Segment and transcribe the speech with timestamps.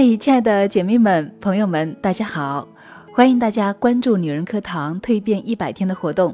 [0.00, 2.68] 嗨，亲爱的姐妹们、朋友们，大家好！
[3.12, 6.32] 欢迎大家关注女人课堂蜕变一百天的活动。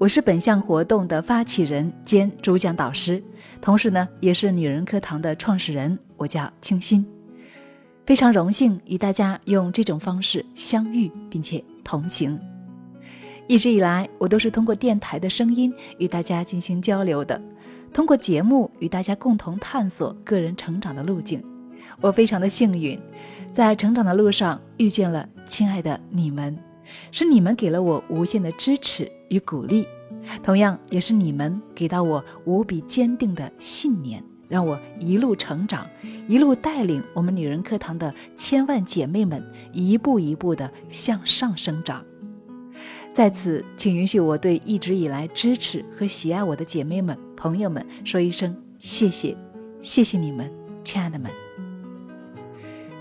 [0.00, 3.22] 我是本项活动的发起人兼主讲导师，
[3.60, 5.96] 同时呢，也是女人课堂的创始人。
[6.16, 7.06] 我叫清新，
[8.04, 12.36] 非常荣幸与大家用这种方式相遇，并且同行。
[13.46, 17.40] 一直以来，我都是通过电台的声音与大家进行交流的，
[17.92, 21.40] 通过节目与大家共同探索个人成长的路径。
[22.00, 23.00] 我非常的幸运，
[23.52, 26.58] 在成长的路上遇见了亲爱的你们，
[27.10, 29.86] 是你们给了我无限的支持与鼓励，
[30.42, 35.86] 同样也是你们给到我无比坚定的信念，让我一路成长，
[36.28, 42.02] 一路带领我们女人课堂的千万姐妹们一步一步的向上生长。
[43.12, 49.36] 在此，请允许我对一直以来支持和喜爱我的姐妹们、朋友们说一声谢谢，
[49.80, 50.50] 谢谢你们，
[50.82, 51.43] 亲爱的们。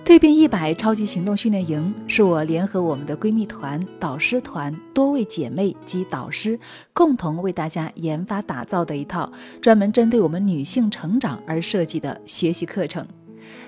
[0.06, 6.60] 蜕变一百超级行动训练营是我联合我们的闺蜜团、导师团多位姐妹及导师
[6.92, 13.08] 共同为大家研发打造的一套专门针对我们女性成长而设计的学习课程。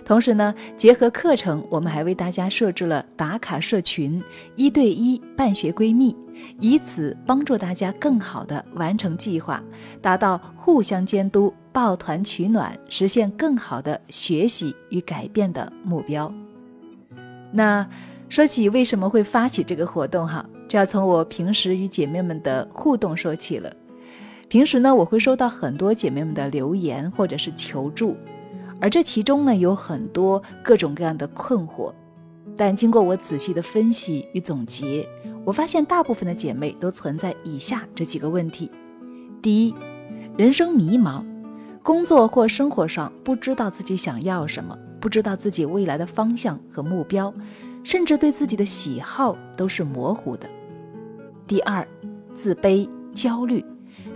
[0.03, 4.21] 同时呢，结合课程，我们还为大家设置了打卡社群、
[4.57, 6.13] 一对一办学闺蜜，
[6.59, 9.63] 以此帮助大家更好的完成计划，
[10.01, 11.53] 达到互相监督。
[11.75, 16.33] 抱团取暖，实现更好的学习与改变的目标。
[17.51, 17.85] 那
[18.29, 23.75] 说起为什么会发起这个活动哈，这要从我平时与姐妹们的互动说起了。
[24.47, 28.15] 平时呢，我会收到很多姐妹们的留言或者是求助，
[28.79, 31.93] 而这其中呢有很多各种各样的困惑。
[32.55, 35.05] 但经过我仔细的分析与总结，
[35.43, 38.71] 我发现大部分的姐妹都存在以下这几个问题：
[39.41, 39.75] 第一，
[40.37, 41.34] 人生迷茫。
[41.85, 47.31] 工作或生活上不知道自己想要什么，不知道自己未来的方向和目标，
[47.83, 50.49] 甚至对自己的喜好都是模糊的。
[51.45, 51.87] 第二，
[52.33, 53.63] 自卑、焦虑，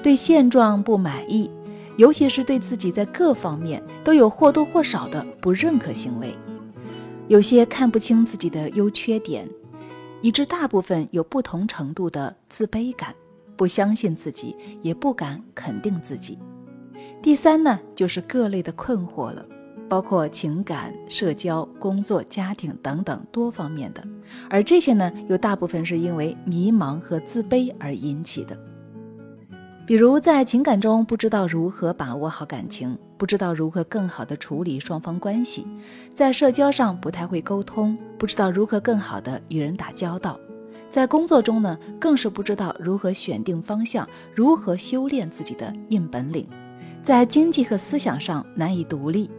[0.01, 1.47] 对现状不满意，
[1.95, 6.35] 尤其是对自己在各方面都有或多或少的不认可行为，
[7.27, 9.47] 有些看不清自己的优缺点，
[10.23, 13.13] 以致大部分有不同程度的自卑感，
[13.55, 16.39] 不相信自己，也不敢肯定自己。
[17.21, 19.45] 第三呢，就是各类的困惑了，
[19.89, 24.01] 包括情感、社交、工作、家庭等等多方面的，
[24.49, 28.57] 而这些呢，又大部分是因为迷茫和自卑而引起的。
[29.85, 35.63] 比如在情感中不知道如何把握好感情，不知道如何更好的处理双方关系；
[36.13, 40.39] 在社交上不太会沟通，不知道如何更好的与人打交道；
[40.89, 46.47] 在工作中呢，更是不知道如何选定方向，如何修炼自己的硬本领。
[47.01, 49.29] 在经济和思想上难以独立，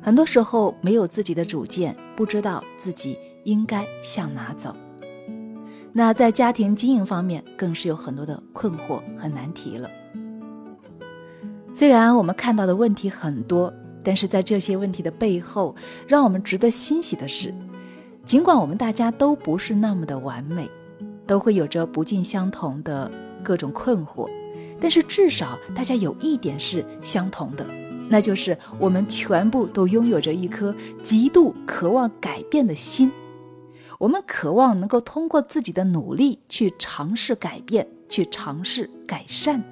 [0.00, 4.74] 很多时候没有自己的主见，不知道自己应该向哪走。
[5.92, 9.90] 那在家庭经营方面，更是有很多的困惑和难题了。
[11.74, 13.72] 虽然我们看到的问题很多，
[14.04, 15.74] 但是在这些问题的背后，
[16.06, 17.52] 让我们值得欣喜的是，
[18.24, 20.70] 尽管我们大家都不是那么的完美，
[21.26, 23.10] 都会有着不尽相同的
[23.42, 24.28] 各种困惑。
[24.80, 27.66] 但是至少大家有一点是相同的，
[28.08, 33.10] 那就是我们全部都拥有着一颗极度渴望改变的心。
[33.98, 39.62] 我们渴望能够通过自己的努力去尝试改变，去尝试改善。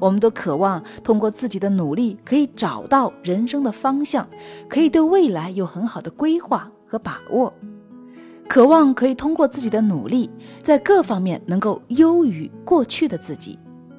[0.00, 4.28] 我们都渴望通过自己的努力可以找到人生的方向，
[4.68, 7.54] 可以对未来有很好的规划和把握。
[8.48, 10.28] 渴望可以通过自己的努力，
[10.62, 13.56] 在各方面能够优于过去的自己。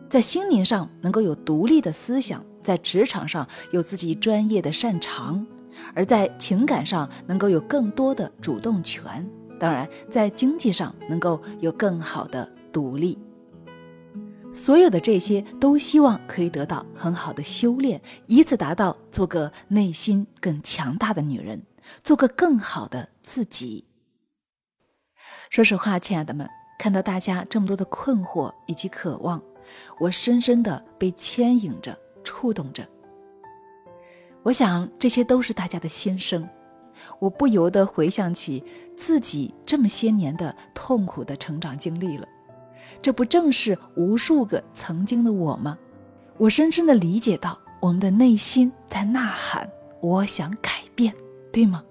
[0.09, 5.45] 在心灵上能够有独立的思想，在职场上有自己专业的擅长，
[5.93, 9.29] 而在情感上能够有更多的主动权，
[9.59, 13.17] 当然在经济上能够有更好的独立。
[14.53, 21.61] 所有的这些都希望可以得到很好的修炼，以此达到做个内心更强大的女人，
[22.01, 23.83] 做个更好的自己。
[25.49, 26.49] 说实话，亲爱的们，
[26.79, 29.41] 看到大家这么多的困惑以及渴望。
[29.99, 32.87] 我深深的被牵引着，触动着。
[34.43, 36.47] 我想这些都是大家的心声，
[37.19, 38.63] 我不由得回想起
[38.95, 42.27] 自己这么些年的痛苦的成长经历了。
[43.01, 45.77] 这不正是无数个曾经的我吗？
[46.37, 49.69] 我深深的理解到我们的内心在呐喊
[50.01, 51.13] ：“我想改变，
[51.51, 51.83] 对吗？”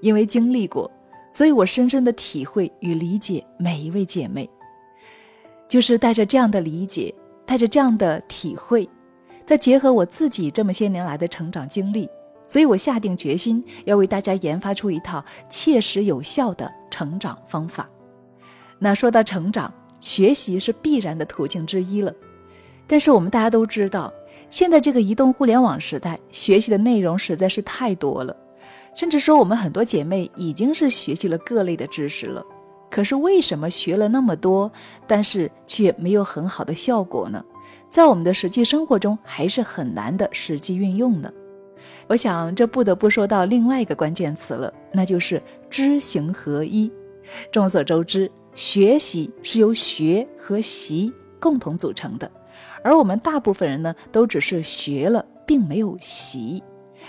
[0.00, 0.90] 因为经历过，
[1.32, 4.48] 所以我深深的体会与理解每一位姐妹。
[5.74, 7.12] 就是带着这样的理解，
[7.44, 8.88] 带着这样的体会，
[9.44, 12.08] 再结合我自己这么些年来的成长经历，
[12.46, 17.90] 所以我下定决心要为大家研发出一套切实有效的成长方法。
[18.78, 22.14] 那说到成长，学习是必然的途径之一了。
[22.86, 24.14] 但是我们大家都知道，
[24.48, 28.36] 现在这个移动互联网时代，学习的内容实在是太多了，
[28.94, 32.46] 甚至说我们很多姐妹已经是学习了各类的知识了。
[32.94, 34.70] 可是为什么学了那么多，
[35.04, 37.44] 但是却没有很好的效果呢？
[37.90, 41.28] 在我们的实际生活中，还是很难的实际运用呢？
[42.06, 46.88] 我想，这不得不说到另外一个关键词了，那就是知行合一。
[47.50, 52.30] 众所周知，学习是由学和习共同组成的，
[52.84, 56.62] 而我们大部分人呢，都只是学了，并没有习。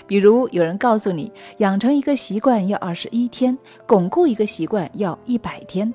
[0.06, 3.56] 比如，有人告诉你，养成一个习惯要二十一天，
[3.86, 5.92] 巩固一个习惯要一百天，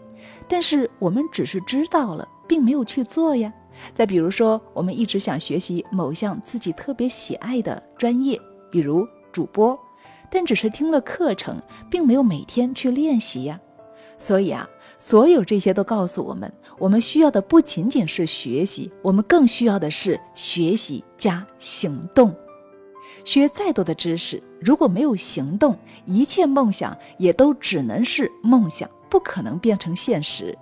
[0.47, 3.53] 但是我们只是知道了，并没有去做呀。
[3.93, 8.39] 再比如说，我们一直想学习某项自己特别喜爱的专业。
[8.69, 9.77] 比如主播，
[10.29, 13.59] 但只是听了课程，并没有每天去练习呀。
[14.17, 22.33] 所以啊，所有这些都告诉我们，我们需要的不仅仅是学习，我们更需要的是学习加行动。
[23.23, 30.57] 学再多的知识，如果没有行动，一切梦想也都只能是梦想，不可能变成现实。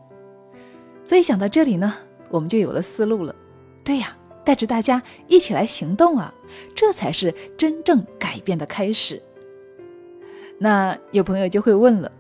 [1.04, 1.94] 所以想到这里呢，
[2.30, 3.36] 我们就有了思路了。
[3.84, 4.16] 对呀。
[4.46, 6.34] 带着大家一起来行动啊，
[6.74, 9.22] 这才是真正改变的开始。
[10.58, 12.12] 那有朋友就会问了，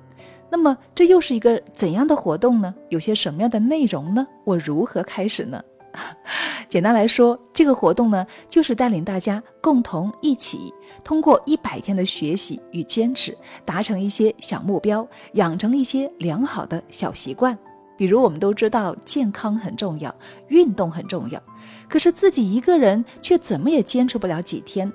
[0.51, 2.75] 那么这又是一个怎样的活动呢？
[2.89, 4.27] 有些什么样的内容呢？
[4.43, 5.63] 我如何开始呢？
[6.69, 17.57] 简单来说，这个活动呢，就是带领大家共同一起，通过一百天的学习与坚持，达成一些小目标，养成一些良好的小习惯。
[17.97, 20.13] 比如我们都知道健康很重要，
[20.47, 21.41] 运动很重要，
[21.89, 24.91] 可是自己一个人却怎么也坚持不了几天。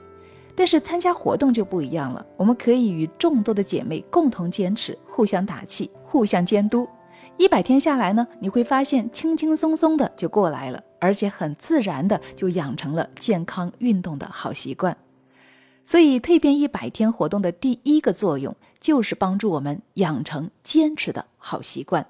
[0.57, 6.89] 但是参加活动就不一样了，我们可以与众多的姐妹共同坚持，互相打气，互相监督。
[7.37, 14.97] 一百天下来呢，你会发现轻轻松松的就过来了，而且很自然的就养成了健康运动的好习惯。
[15.85, 22.07] 所以蜕变一百天活动的第一个作用就是帮助我们养成坚持的好习惯。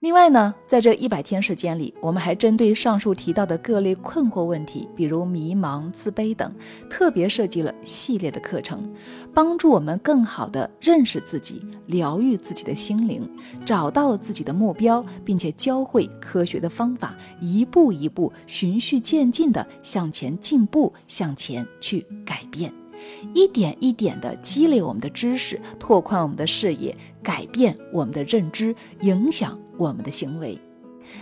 [0.00, 6.50] 另外呢，在这一百天时间里，我们还针对上述提到的各类困惑问题，比如迷茫、自卑等，
[6.88, 8.90] 特别设计了系列的课程，
[9.34, 13.30] 帮助我们更好地认识自己，疗愈自己的心灵，
[13.62, 22.79] 找到自己的目标，并且教会科学的方法，一步一步、循序渐进地向前进步，向前去改变。
[23.34, 30.58] 一点一点地积累我们的知识，拓宽我们的视野，改变我们的认知，影响我们的行为。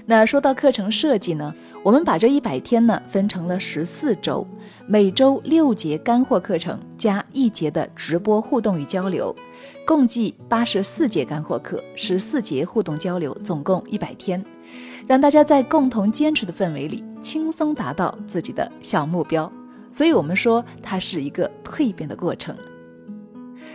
[0.05, 4.47] 那说到课程设计呢，我们把这一百天呢分成了十四周，
[4.87, 9.35] 每周六节干货课程加一节的直播互动与交流，
[9.87, 14.45] 共计八十四节干货课，十四节互动交流，总共一百天，
[15.07, 19.51] 让大家在共同坚持的氛围里，轻松达到自己的小目标。
[19.91, 22.55] 所以，我们说它是一个蜕变的过程。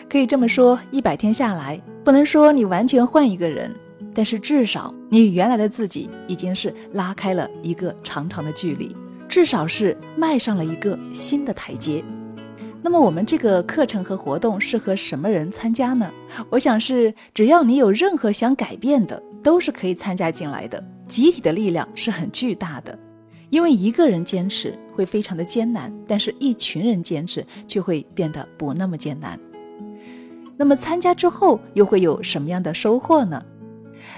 [0.10, 3.74] 可以这么说，一百天下来，不能说你完全换一个人，
[4.13, 8.95] 但是至少你与原来的自己已经是拉开了一个长长的距离，
[9.27, 12.04] 至少是迈上了一个新的台阶。
[12.81, 16.11] 那么，我们这个课程和活动适合什么人参加呢？
[16.49, 20.83] 我想是只要你有任何想改变的，都是可以参加进来的。
[21.07, 22.97] 集体的力量是很巨大的。
[23.49, 29.40] 因为一个人坚持会非常的艰难，但是一群人坚持却会变得不那么艰难。
[30.56, 33.44] 那么参加之后又会有什么样的收获呢？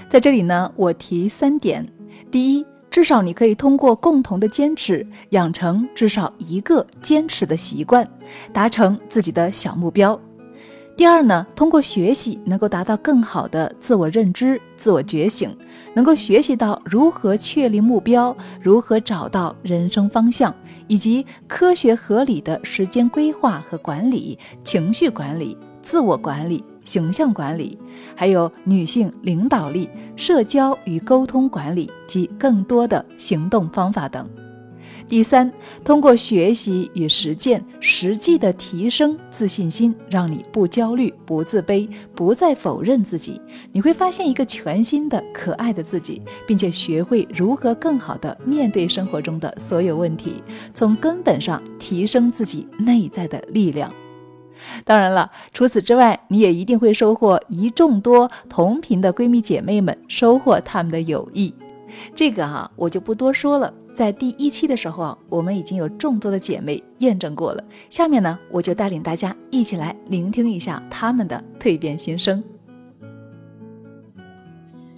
[0.09, 1.87] 在这里呢，我提三点：
[2.29, 8.07] 第一，至少你可以通过共同的坚持，养成至少一个坚持的习惯，
[8.51, 10.19] 达成自己的小目标。
[10.97, 15.53] 第二呢，通过学习能够达到更好的自我认知、自我觉醒，
[15.93, 20.55] 能够学习到如何确立目标、如何找到人生方向，
[20.87, 27.77] 以及科学合理的时间规划和管理、情绪管理、自我管理、形象管理，
[28.15, 34.29] 还有女性领导力、社交与沟通管理及更多的行动方法等。
[35.07, 35.51] 第三，
[35.83, 43.39] 通过学习与实践，实际的提升自信心，让你不焦虑、不自卑、不再否认自己。
[43.71, 50.43] 你会发现一个全新的、可爱的自己，并且学会如何更好的面对生活中的所有问题，
[50.73, 53.91] 从根本上提升自己内在的力量。
[54.83, 61.53] 当然了，除此之外，你也一定会收获一众多同频的闺蜜姐妹们，收获她们的友谊。
[62.13, 63.73] 这个哈我就不多说了。
[63.93, 67.63] 在第一期的时候啊，我们已经有众多的姐妹验证过了。
[67.89, 72.43] 下面呢，我就带领大家一起来聆听一下她们的蜕变心声。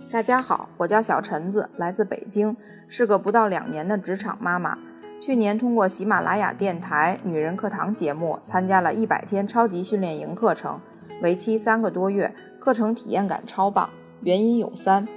[0.10, 2.56] 大家好，我叫小陈子，来自北京，
[2.88, 4.78] 是个不到两年的职场妈妈。
[5.20, 10.80] 去年通过喜马拉雅电台《女人课堂》节目，参加了一百天超级训练营课程，
[11.22, 13.90] 为期三个多月，课程体验感超棒。
[14.22, 15.08] 原因有三：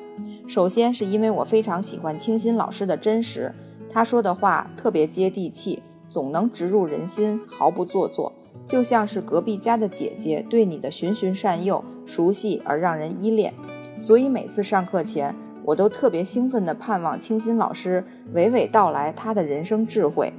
[0.46, 3.54] 首先是因为我非常喜欢清新老师的真实，
[3.88, 8.32] 他说的话特别接地气，总能直入人心，毫不做作，
[8.66, 13.54] 就像是隔壁家的姐姐对你的循循善诱，熟悉而让人依恋。
[14.00, 20.32] 所以每次上课前，我都特别兴奋地盼望清新老师娓娓道来他的人生智慧。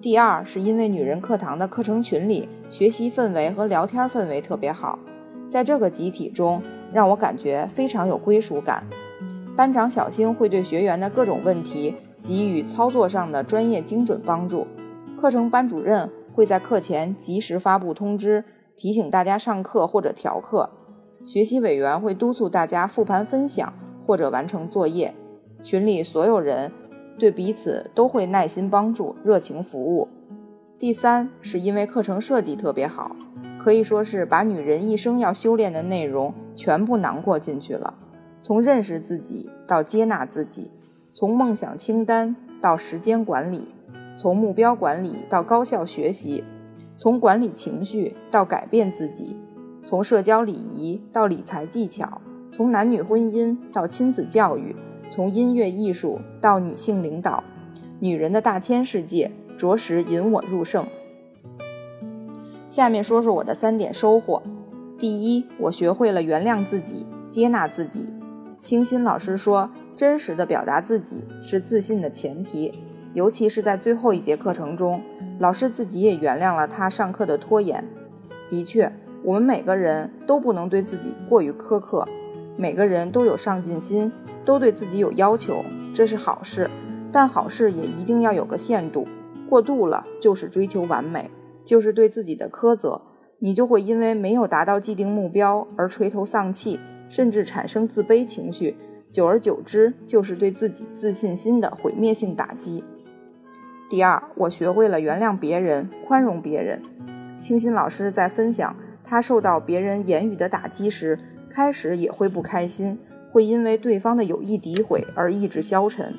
[0.00, 4.98] 第二，是因为女人课堂的课程群里学习氛围和聊天氛围特别好，
[5.48, 8.84] 在这个集体中，让我感觉非常有归属感。
[9.56, 14.66] 班长小星会对学员的各种问题给予操作上的专业精准帮助，
[15.20, 18.44] 课程班主任会在课前及时发布通知，
[18.76, 20.70] 提醒大家上课或者调课。
[21.24, 23.72] 学习委员会督促大家复盘分享
[24.06, 25.14] 或者完成作业，
[25.62, 26.72] 群里所有人
[27.18, 30.08] 对彼此都会耐心帮助、热情服务。
[30.78, 33.14] 第三，是因为课程设计特别好，
[33.62, 37.94] 可以说是把女人一生要修炼的内容全部囊括进去了。
[38.42, 40.70] 从认识自己到接纳自己，
[41.12, 43.68] 从梦想清单到时间管理，
[44.16, 46.42] 从目标管理到高效学习，
[46.96, 49.36] 从管理情绪到改变自己。
[49.84, 52.20] 从社交礼仪到理财技巧，
[52.52, 54.74] 从男女婚姻到亲子教育，
[55.10, 57.42] 从音乐艺术到女性领导，
[57.98, 60.86] 女人的大千世界着实引我入胜。
[62.68, 64.42] 下面说说我的三点收获：
[65.02, 68.06] 第一，我学会了原谅自己，接纳自己。
[68.56, 72.72] 清新老师说，真实的表达自己是自信的前提，
[73.12, 75.02] 尤其是在最后一节课程中，
[75.40, 77.84] 老师自己也原谅了他上课的拖延。
[78.48, 78.92] 的确。
[79.24, 82.06] 我们每个人都不能对自己过于苛刻，
[82.56, 84.12] 每个人都有上进心，
[84.44, 86.70] 都对自己有要求，这是好事。
[87.10, 89.08] 但好事也一定要有个限度，
[89.48, 91.28] 过度了就是追求完美，
[91.64, 93.02] 就是对自己的苛责，
[93.44, 98.76] 你就会因为没有达到既定目标而垂头丧气，甚至产生自卑情绪，
[99.10, 102.84] 久而久之就是对自己自信心的毁灭性打击。
[103.90, 106.80] 第二，我学会了原谅别人，宽容别人。
[107.36, 108.76] 清新老师在分享。
[109.02, 111.18] 他受到别人言语的打击时，
[111.50, 112.96] 开始也会不开心，
[113.30, 116.14] 会因为对方的有意诋毁而意志消沉。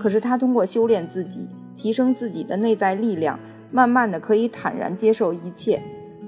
[0.00, 3.38] 可是他通过修炼自己，提升自己的内在力量，
[3.70, 5.80] 慢慢的可以坦然接受一切。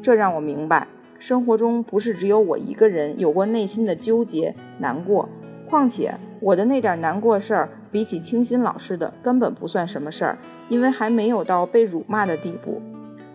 [0.05, 0.87] 这让我明白，
[1.19, 5.27] 生活中不是只有我一个人有过内心的纠结难过。
[5.67, 12.83] 况且我的那点难过事儿，比起清新老师的根本不算什么事儿，因为还没有到被辱骂的地步。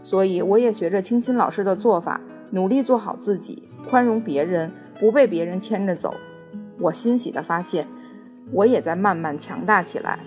[0.03, 2.21] 所以我也学着清新老师的做法。
[2.51, 6.13] 努力做好自己，宽容别人，不被别人牵着走。
[6.79, 7.87] 我欣喜地发现，
[8.51, 10.19] 我也在慢慢强大起来。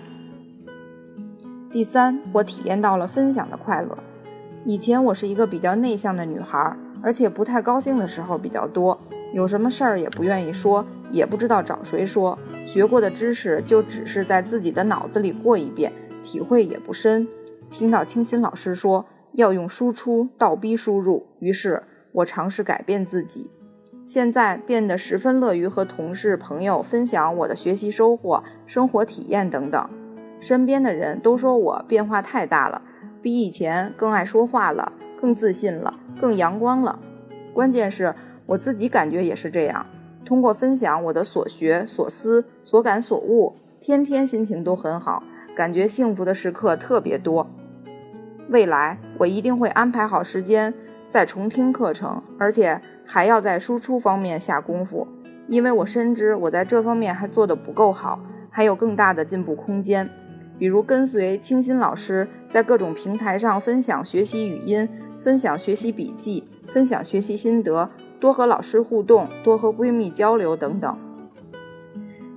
[1.71, 3.97] 第三，我体验到了分享的快乐。
[4.65, 8.97] 以前我是一个比较内向的女孩，而且不太高兴的时候比较多，
[9.33, 12.37] 有什么事儿也不愿意说，也不知道找谁说。
[12.65, 15.91] 学过的知识就只是在自己的脑子里过一遍，
[16.21, 17.27] 体会也不深。
[17.69, 21.83] 听到清新老师说要用输出倒逼输入，于是。
[22.17, 23.49] 我尝试改变自己，
[24.05, 29.89] 现在变得十分乐于和同事、朋友分享我的学习收获、生活体验等等。
[30.39, 32.79] 身边的人都说我变化太大了，
[33.23, 36.99] 比以前更爱说话了，更自信了，更阳光了。
[37.53, 38.13] 关键是
[38.45, 39.85] 我自己感觉也是这样。
[40.25, 45.23] 通过分享我的所学、所思、所感、所悟，天天心情都很好，
[45.55, 47.49] 感觉幸福的时刻特别多。
[48.49, 50.73] 未来我一定会安排好时间。
[51.07, 55.07] 再重听课程，而且还要在输出方面下功夫，
[55.47, 60.09] 因为我深知我在这方面还做得不够好，还有更大的进步空间。
[60.57, 64.87] 比如跟随清新老师在各种平台上分享学习语音，
[65.19, 70.97] 分享学习笔记，分享学习心得，多和老师互动，多和闺蜜交流等等。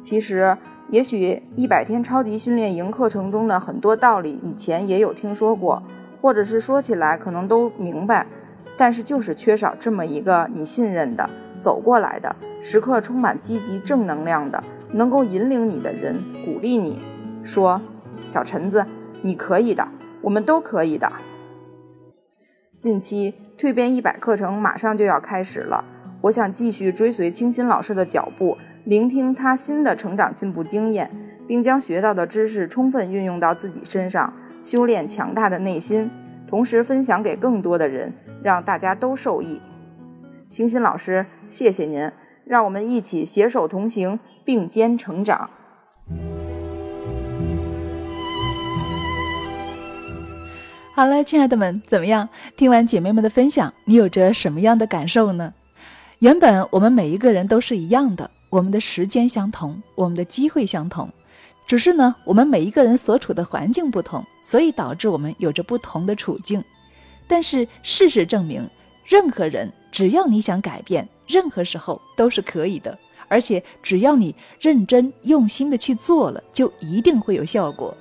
[0.00, 0.56] 其实，
[0.90, 5.82] 也许一百天超级训练营课程中的很多道理，以前也有听说过，
[6.20, 8.26] 或者是说起来可能都明白。
[8.78, 17.00] 但是就是缺少这么一个你信任的、走过来的、时刻充满积极正能量的、能够引领你的人，鼓励你
[17.42, 17.80] 说
[18.26, 18.84] ：“小陈子，
[19.22, 19.88] 你可以的，
[20.20, 21.10] 我们都可以的。”
[22.78, 25.82] 近期蜕变一百课程马上就要开始了，
[26.20, 31.10] 我想继续追随清新老师的脚步，聆听他新的成长进步经验，
[31.46, 36.10] 并将学到的知识充分运用到自己身上，修炼强大的内心，
[36.46, 39.62] 同时分享给更多的人，让大家都受益。
[40.48, 42.10] 清新老师，谢谢您，
[42.44, 45.48] 让我们一起携手同行，并肩成长。
[50.96, 52.26] 好了，亲爱的们，怎么样？
[52.56, 55.52] 听完姐妹们的分享，你有着什么样的感受呢？
[56.20, 61.06] 原本我们每一个人都是一样的，我们的时间相同，我们的机会相同，
[61.66, 66.64] 只是呢，我们每一个人所处的环境不同，所以导致我们有着不同的处境。
[67.28, 68.66] 但是事实证明，
[69.04, 72.98] 任何人只要你想改变，任何时候都是可以的，
[73.28, 77.94] 而且只要你认真用心的去做了，就一定会有效果。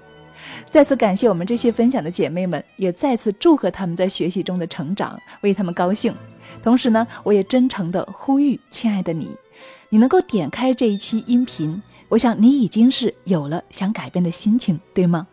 [0.75, 6.13] 再次感谢我们这些分享的姐妹们，也再次祝贺她们在学习中的成长，为她们高兴。
[6.61, 9.37] 同时呢，我也真诚的呼吁，亲爱的你，
[9.87, 15.25] 你能够点开这一期音频，我想你已经是有了想改变的心情，对吗？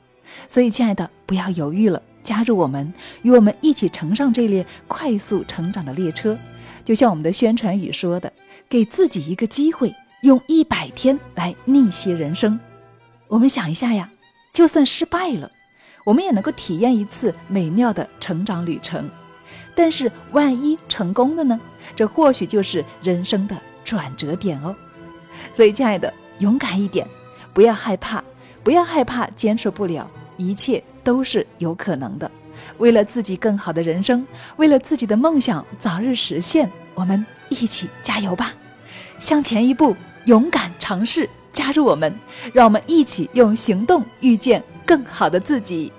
[0.48, 6.38] 所以，亲爱的，不要犹豫了，加入我们，与我们一起乘上这列快速成长的列车。
[6.84, 8.32] 就像我们的宣传语说的
[8.70, 12.60] ：“给自己一个机会，用一百天来逆袭人生。”
[13.26, 14.08] 我们想一下呀。
[14.52, 15.50] 就算失败了，
[16.04, 19.08] 我们也能够体验一次美妙的成长旅程。
[19.74, 21.58] 但是万一成功了呢？
[21.96, 24.74] 这或许就是人生的转折点哦。
[25.52, 27.06] 所以，亲爱的，勇敢一点，
[27.54, 28.22] 不要害怕，
[28.62, 32.30] 不要害怕坚持不了，一切都是有可能的。
[32.76, 38.54] 为了自己更好的人生，为了自己的梦想早日实现，我们一起加油吧！
[39.18, 41.28] 向前一步，勇敢尝试。
[41.52, 42.12] 加入我们，
[42.52, 45.92] 让我们一起用行动遇见更好的自己。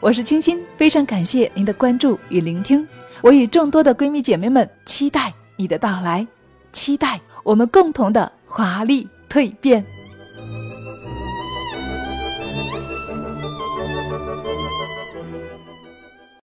[0.00, 2.86] 我是清新，非常感谢您的关注与聆听。
[3.20, 6.26] 我与众多的闺蜜姐妹们期待你的到来，
[6.72, 9.84] 期待我们共同的华丽蜕变。